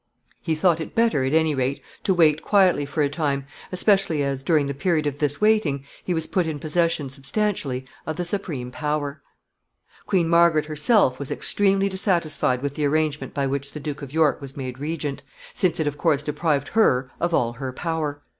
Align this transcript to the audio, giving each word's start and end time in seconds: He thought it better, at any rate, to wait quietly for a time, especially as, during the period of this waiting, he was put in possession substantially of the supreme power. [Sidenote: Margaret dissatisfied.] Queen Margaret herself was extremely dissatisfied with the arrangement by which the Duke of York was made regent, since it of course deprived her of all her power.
He 0.41 0.55
thought 0.55 0.81
it 0.81 0.95
better, 0.95 1.23
at 1.25 1.33
any 1.35 1.53
rate, 1.53 1.79
to 2.05 2.13
wait 2.15 2.41
quietly 2.41 2.87
for 2.87 3.03
a 3.03 3.07
time, 3.07 3.45
especially 3.71 4.23
as, 4.23 4.41
during 4.41 4.65
the 4.65 4.73
period 4.73 5.05
of 5.05 5.19
this 5.19 5.39
waiting, 5.39 5.85
he 6.03 6.11
was 6.15 6.25
put 6.25 6.47
in 6.47 6.57
possession 6.57 7.07
substantially 7.07 7.85
of 8.07 8.15
the 8.15 8.25
supreme 8.25 8.71
power. 8.71 9.21
[Sidenote: 9.21 9.67
Margaret 9.67 9.91
dissatisfied.] 9.91 10.07
Queen 10.07 10.29
Margaret 10.29 10.65
herself 10.65 11.19
was 11.19 11.29
extremely 11.29 11.87
dissatisfied 11.87 12.63
with 12.63 12.73
the 12.73 12.85
arrangement 12.85 13.35
by 13.35 13.45
which 13.45 13.73
the 13.73 13.79
Duke 13.79 14.01
of 14.01 14.11
York 14.11 14.41
was 14.41 14.57
made 14.57 14.79
regent, 14.79 15.21
since 15.53 15.79
it 15.79 15.85
of 15.85 15.99
course 15.99 16.23
deprived 16.23 16.69
her 16.69 17.11
of 17.19 17.35
all 17.35 17.53
her 17.53 17.71
power. 17.71 18.23